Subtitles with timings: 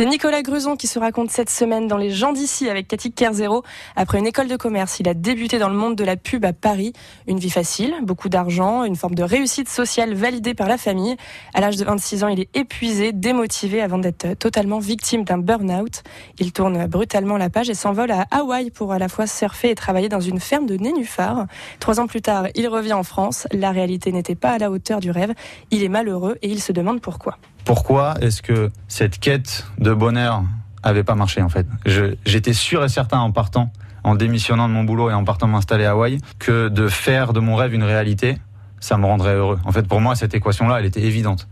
[0.00, 3.62] C'est Nicolas Gruson qui se raconte cette semaine dans Les gens d'ici avec Cathy Kerzero.
[3.96, 6.54] Après une école de commerce, il a débuté dans le monde de la pub à
[6.54, 6.94] Paris.
[7.26, 11.18] Une vie facile, beaucoup d'argent, une forme de réussite sociale validée par la famille.
[11.52, 16.02] À l'âge de 26 ans, il est épuisé, démotivé avant d'être totalement victime d'un burn-out.
[16.38, 19.74] Il tourne brutalement la page et s'envole à Hawaï pour à la fois surfer et
[19.74, 21.44] travailler dans une ferme de nénuphars.
[21.78, 23.46] Trois ans plus tard, il revient en France.
[23.52, 25.34] La réalité n'était pas à la hauteur du rêve.
[25.70, 27.36] Il est malheureux et il se demande pourquoi.
[27.64, 30.42] Pourquoi est-ce que cette quête de bonheur
[30.82, 31.66] avait pas marché en fait
[32.24, 33.70] J'étais sûr et certain en partant,
[34.04, 37.40] en démissionnant de mon boulot et en partant m'installer à Hawaï, que de faire de
[37.40, 38.38] mon rêve une réalité,
[38.80, 39.58] ça me rendrait heureux.
[39.64, 41.48] En fait, pour moi, cette équation-là, elle était évidente.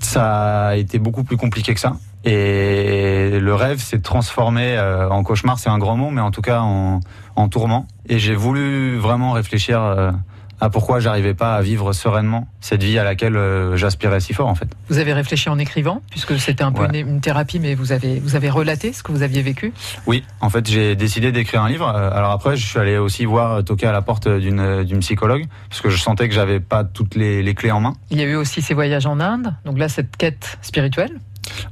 [0.00, 1.96] Ça a été beaucoup plus compliqué que ça.
[2.24, 6.42] Et le rêve s'est transformé euh, en cauchemar, c'est un grand mot, mais en tout
[6.42, 7.00] cas en,
[7.34, 7.86] en tourment.
[8.08, 10.12] Et j'ai voulu vraiment réfléchir euh,
[10.60, 14.48] à pourquoi j'arrivais pas à vivre sereinement cette vie à laquelle euh, j'aspirais si fort
[14.48, 14.68] en fait?
[14.88, 18.20] Vous avez réfléchi en écrivant, puisque c'était un peu une, une, thérapie, mais vous avez,
[18.20, 19.72] vous avez relaté ce que vous aviez vécu?
[20.06, 21.88] Oui, en fait j'ai décidé d'écrire un livre.
[21.88, 25.90] Alors après je suis allé aussi voir, toquer à la porte d'une psychologue, parce que
[25.90, 27.94] je sentais que j'avais pas toutes les, les clés en main.
[28.10, 31.12] Il y a eu aussi ces voyages en Inde, donc là cette quête spirituelle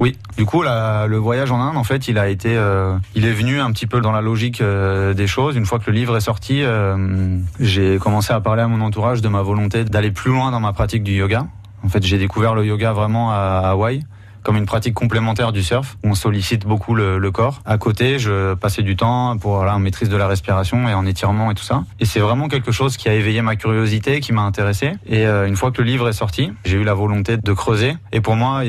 [0.00, 3.32] oui, du coup, le voyage en Inde, en fait, il a été, euh, il est
[3.32, 5.56] venu un petit peu dans la logique euh, des choses.
[5.56, 9.20] Une fois que le livre est sorti, euh, j'ai commencé à parler à mon entourage
[9.20, 11.46] de ma volonté d'aller plus loin dans ma pratique du yoga.
[11.84, 14.04] En fait, j'ai découvert le yoga vraiment à Hawaï
[14.44, 15.96] comme une pratique complémentaire du surf.
[16.04, 17.62] On sollicite beaucoup le, corps.
[17.64, 21.50] À côté, je passais du temps pour voilà, maîtrise de la respiration et en étirement
[21.50, 21.82] et tout ça.
[21.98, 24.92] Et c'est vraiment quelque chose qui a éveillé ma curiosité, qui m'a intéressé.
[25.06, 27.96] Et euh, une fois que le livre est sorti, j'ai eu la volonté de creuser.
[28.12, 28.62] Et pour moi,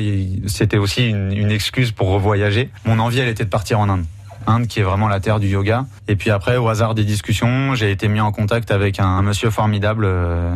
[0.46, 2.70] c'était aussi une, une excuse pour revoyager.
[2.86, 4.04] Mon envie, elle était de partir en Inde.
[4.46, 5.86] Inde, qui est vraiment la terre du yoga.
[6.08, 9.50] Et puis après, au hasard des discussions, j'ai été mis en contact avec un, monsieur
[9.50, 10.54] formidable, euh,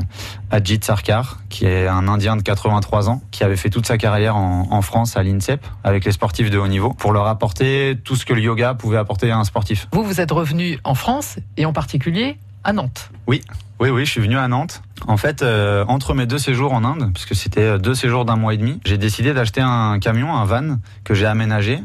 [0.51, 4.37] Ajit Sarkar, qui est un Indien de 83 ans, qui avait fait toute sa carrière
[4.37, 8.17] en, en France à l'INSEP avec les sportifs de haut niveau, pour leur apporter tout
[8.17, 9.89] ce que le yoga pouvait apporter à un sportif.
[9.93, 13.11] Vous, vous êtes revenu en France, et en particulier à Nantes.
[13.27, 13.43] Oui,
[13.79, 14.83] oui, oui, je suis venu à Nantes.
[15.07, 18.53] En fait, euh, entre mes deux séjours en Inde, puisque c'était deux séjours d'un mois
[18.55, 21.83] et demi, j'ai décidé d'acheter un camion, un van que j'ai aménagé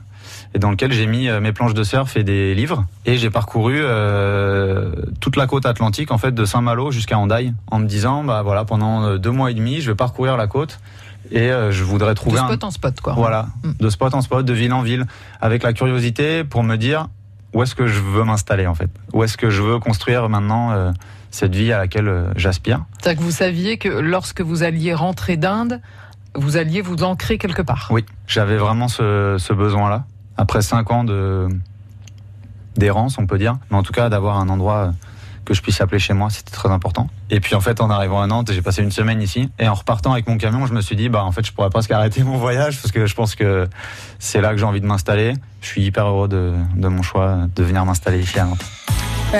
[0.53, 2.85] et dans lequel j'ai mis euh, mes planches de surf et des livres.
[3.05, 7.79] Et j'ai parcouru euh, toute la côte atlantique, en fait, de Saint-Malo jusqu'à Hendaye, en
[7.79, 10.79] me disant, bah voilà, pendant euh, deux mois et demi, je vais parcourir la côte
[11.31, 12.67] et euh, je voudrais trouver de spot un...
[12.67, 13.13] en spot, quoi.
[13.13, 13.71] Voilà, mm.
[13.79, 15.05] de spot en spot, de ville en ville,
[15.41, 17.07] avec la curiosité pour me dire
[17.53, 20.71] où est-ce que je veux m'installer, en fait, où est-ce que je veux construire maintenant.
[20.71, 20.91] Euh,
[21.35, 22.85] cette vie à laquelle euh, j'aspire.
[22.97, 25.81] C'est-à-dire que vous saviez que lorsque vous alliez rentrer d'Inde,
[26.33, 27.89] vous alliez vous ancrer quelque part.
[27.91, 30.05] Oui, j'avais vraiment ce, ce besoin-là
[30.37, 31.47] après cinq ans de
[32.77, 34.91] d'errance, on peut dire, mais en tout cas d'avoir un endroit
[35.45, 37.07] que je puisse appeler chez moi, c'était très important.
[37.29, 39.75] Et puis en fait, en arrivant à Nantes, j'ai passé une semaine ici, et en
[39.75, 42.23] repartant avec mon camion, je me suis dit, bah en fait, je pourrais presque arrêter
[42.23, 43.67] mon voyage parce que je pense que
[44.19, 45.33] c'est là que j'ai envie de m'installer.
[45.61, 48.65] Je suis hyper heureux de, de mon choix de venir m'installer ici à Nantes.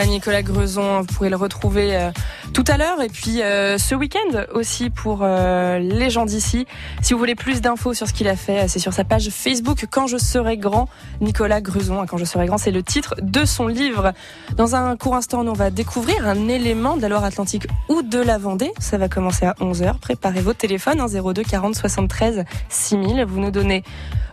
[0.03, 2.11] Nicolas Grezon, vous pourrez le retrouver euh,
[2.53, 6.67] tout à l'heure et puis euh, ce week-end aussi pour euh, les gens d'ici.
[7.01, 9.85] Si vous voulez plus d'infos sur ce qu'il a fait, c'est sur sa page Facebook
[9.89, 10.89] Quand je serai grand.
[11.21, 14.11] Nicolas Grezon, Quand je serai grand, c'est le titre de son livre.
[14.57, 18.37] Dans un court instant, on va découvrir un élément de la Loire-Atlantique ou de la
[18.37, 18.71] Vendée.
[18.79, 19.99] Ça va commencer à 11h.
[19.99, 23.23] Préparez vos téléphones, hein, 02 40 73 6000.
[23.25, 23.83] Vous nous donnez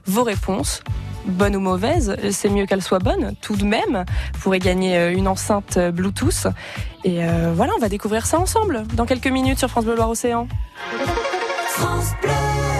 [0.06, 0.82] vos réponses
[1.26, 4.04] bonne ou mauvaise, c'est mieux qu'elle soit bonne tout de même.
[4.34, 6.48] Vous pourrez gagner une enceinte Bluetooth.
[7.04, 10.10] Et euh, voilà, on va découvrir ça ensemble dans quelques minutes sur France Bleu Loire
[10.10, 10.46] Océan.
[11.66, 12.71] France Bleu.